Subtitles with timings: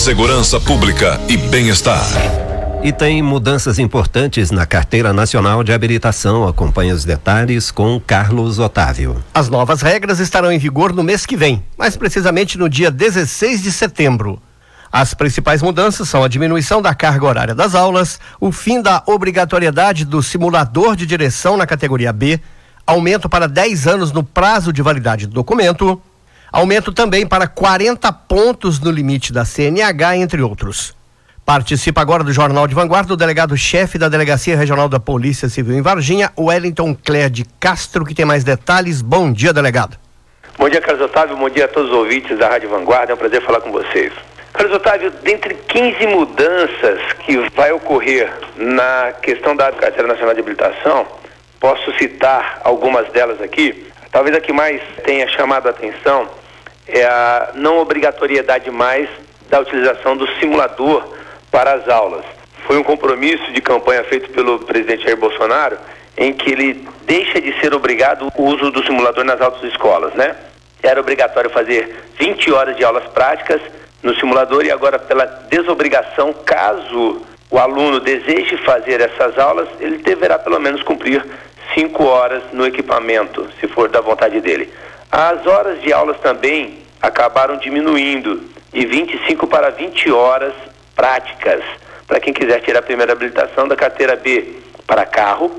[0.00, 2.02] segurança pública e bem-estar.
[2.82, 6.48] E tem mudanças importantes na Carteira Nacional de Habilitação.
[6.48, 9.22] Acompanhe os detalhes com Carlos Otávio.
[9.34, 13.62] As novas regras estarão em vigor no mês que vem, mais precisamente no dia 16
[13.62, 14.40] de setembro.
[14.90, 20.06] As principais mudanças são a diminuição da carga horária das aulas, o fim da obrigatoriedade
[20.06, 22.40] do simulador de direção na categoria B,
[22.86, 26.00] aumento para 10 anos no prazo de validade do documento,
[26.52, 30.94] aumento também para 40 pontos no limite da CNH, entre outros.
[31.44, 35.82] Participa agora do Jornal de Vanguarda o delegado-chefe da Delegacia Regional da Polícia Civil em
[35.82, 39.02] Varginha, Wellington Clér de Castro, que tem mais detalhes.
[39.02, 39.96] Bom dia, delegado.
[40.56, 41.36] Bom dia, Carlos Otávio.
[41.36, 43.12] Bom dia a todos os ouvintes da Rádio Vanguarda.
[43.12, 44.12] É um prazer falar com vocês.
[44.52, 51.06] Carlos Otávio, dentre 15 mudanças que vai ocorrer na questão da Carteira Nacional de Habilitação,
[51.58, 53.89] posso citar algumas delas aqui.
[54.10, 56.28] Talvez a que mais tenha chamado a atenção
[56.86, 59.08] é a não obrigatoriedade mais
[59.48, 61.04] da utilização do simulador
[61.50, 62.24] para as aulas.
[62.66, 65.78] Foi um compromisso de campanha feito pelo presidente Jair Bolsonaro
[66.16, 70.36] em que ele deixa de ser obrigado o uso do simulador nas autoescolas, né?
[70.82, 73.60] Era obrigatório fazer 20 horas de aulas práticas
[74.02, 80.38] no simulador e agora pela desobrigação, caso o aluno deseje fazer essas aulas, ele deverá
[80.38, 81.24] pelo menos cumprir
[81.74, 84.72] 5 horas no equipamento, se for da vontade dele.
[85.10, 90.54] As horas de aulas também acabaram diminuindo de 25 para 20 horas
[90.94, 91.62] práticas
[92.06, 95.50] para quem quiser tirar a primeira habilitação da carteira B para carro.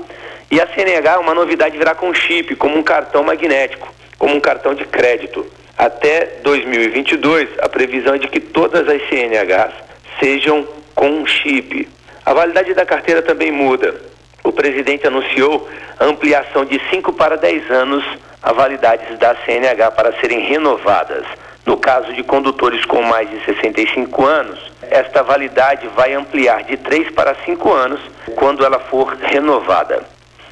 [0.50, 4.74] E a CNH, uma novidade, virá com chip, como um cartão magnético, como um cartão
[4.74, 5.46] de crédito.
[5.78, 9.72] Até 2022, a previsão é de que todas as CNHs
[10.20, 11.88] sejam com chip.
[12.24, 14.11] A validade da carteira também muda.
[14.44, 18.04] O presidente anunciou a ampliação de 5 para 10 anos
[18.42, 21.24] a validades da CNH para serem renovadas.
[21.64, 24.58] No caso de condutores com mais de 65 anos,
[24.90, 28.00] esta validade vai ampliar de 3 para 5 anos
[28.34, 30.02] quando ela for renovada.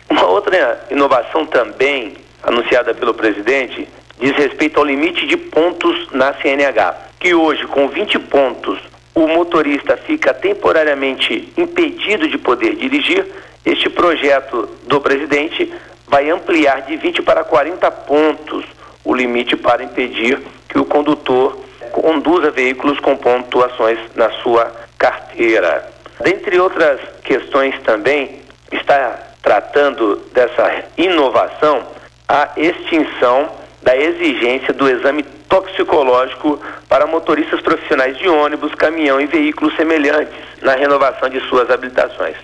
[0.08, 3.88] Uma outra inovação também anunciada pelo presidente
[4.20, 8.78] diz respeito ao limite de pontos na CNH, que hoje com 20 pontos
[9.14, 13.26] o motorista fica temporariamente impedido de poder dirigir.
[13.64, 15.72] Este projeto do presidente
[16.06, 18.64] vai ampliar de 20 para 40 pontos
[19.04, 21.58] o limite para impedir que o condutor
[21.92, 25.88] conduza veículos com pontuações na sua carteira.
[26.20, 28.40] Dentre outras questões também,
[28.72, 31.82] está tratando dessa inovação
[32.28, 33.50] a extinção
[33.82, 40.74] da exigência do exame toxicológico para motoristas profissionais de ônibus, caminhão e veículos semelhantes na
[40.74, 42.36] renovação de suas habilitações.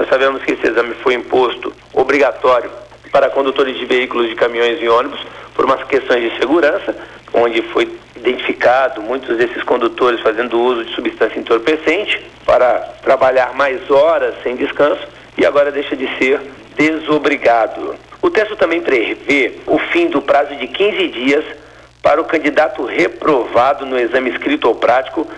[0.00, 2.70] Nós sabemos que esse exame foi imposto obrigatório
[3.12, 5.20] para condutores de veículos de caminhões e ônibus
[5.54, 6.96] por umas questões de segurança,
[7.34, 14.34] onde foi identificado muitos desses condutores fazendo uso de substância entorpecente para trabalhar mais horas
[14.42, 15.06] sem descanso
[15.36, 16.40] e agora deixa de ser
[16.76, 17.94] desobrigado.
[18.22, 21.44] O texto também prevê o fim do prazo de 15 dias
[22.02, 25.28] para o candidato reprovado no exame escrito ou prático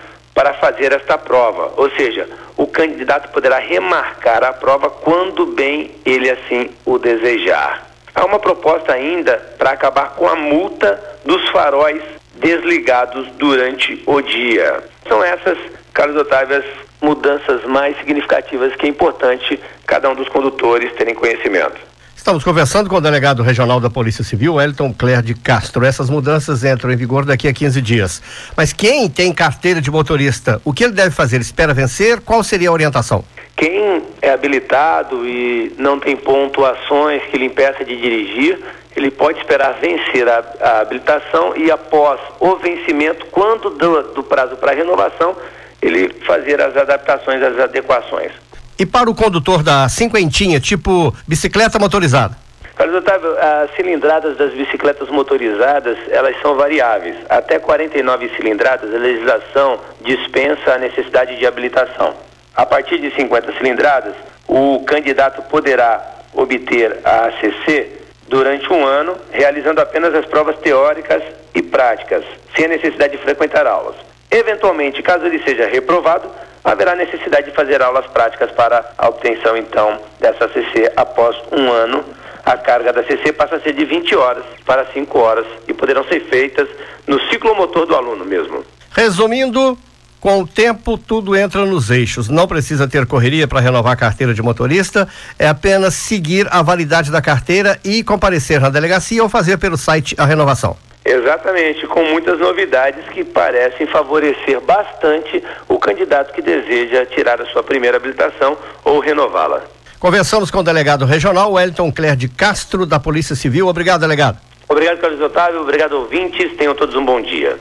[0.43, 2.27] para fazer esta prova, ou seja,
[2.57, 7.87] o candidato poderá remarcar a prova quando bem ele assim o desejar.
[8.13, 12.03] Há uma proposta ainda para acabar com a multa dos faróis
[12.35, 14.83] desligados durante o dia.
[15.07, 15.57] São essas,
[15.93, 16.65] Carlos Otávio, as
[17.01, 21.79] mudanças mais significativas que é importante cada um dos condutores terem conhecimento.
[22.23, 25.83] Estamos conversando com o delegado regional da Polícia Civil, Elton Cler de Castro.
[25.83, 28.21] Essas mudanças entram em vigor daqui a 15 dias.
[28.55, 31.41] Mas quem tem carteira de motorista, o que ele deve fazer?
[31.41, 32.21] Espera vencer?
[32.21, 33.25] Qual seria a orientação?
[33.57, 38.57] Quem é habilitado e não tem pontuações que lhe impeça de dirigir,
[38.95, 44.55] ele pode esperar vencer a, a habilitação e após o vencimento, quando do, do prazo
[44.55, 45.35] para renovação,
[45.81, 48.31] ele fazer as adaptações, as adequações.
[48.77, 52.35] E para o condutor da cinquentinha, tipo bicicleta motorizada?
[52.75, 57.15] Carlos Otávio, as cilindradas das bicicletas motorizadas, elas são variáveis.
[57.29, 62.15] Até 49 cilindradas, a legislação dispensa a necessidade de habilitação.
[62.55, 64.15] A partir de 50 cilindradas,
[64.47, 66.03] o candidato poderá
[66.33, 67.89] obter a ACC
[68.27, 71.21] durante um ano, realizando apenas as provas teóricas
[71.53, 72.23] e práticas,
[72.55, 73.95] sem a necessidade de frequentar aulas.
[74.31, 76.27] Eventualmente, caso ele seja reprovado,
[76.63, 82.03] haverá necessidade de fazer aulas práticas para a obtenção, então, dessa CC após um ano.
[82.45, 86.03] A carga da CC passa a ser de 20 horas para 5 horas e poderão
[86.05, 86.67] ser feitas
[87.07, 88.65] no ciclomotor do aluno mesmo.
[88.91, 89.77] Resumindo,
[90.19, 92.29] com o tempo, tudo entra nos eixos.
[92.29, 95.07] Não precisa ter correria para renovar a carteira de motorista.
[95.39, 100.15] É apenas seguir a validade da carteira e comparecer na delegacia ou fazer pelo site
[100.17, 100.77] a renovação.
[101.05, 107.61] Exatamente, com muitas novidades que parecem favorecer bastante o candidato que deseja tirar a sua
[107.61, 109.63] primeira habilitação ou renová-la.
[109.99, 113.67] Conversamos com o delegado regional Wellington Cler de Castro, da Polícia Civil.
[113.67, 114.37] Obrigado, delegado.
[114.67, 115.61] Obrigado, Carlos Otávio.
[115.61, 116.55] Obrigado, ouvintes.
[116.57, 117.57] Tenham todos um bom dia.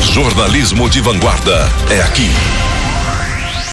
[0.00, 2.51] Jornalismo de vanguarda é aqui.